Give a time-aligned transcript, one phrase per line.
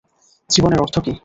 [0.49, 1.13] জীবনের অর্থ কী?